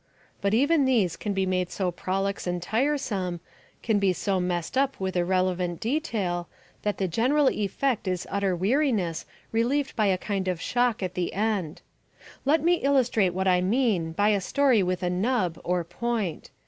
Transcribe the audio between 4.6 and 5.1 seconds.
up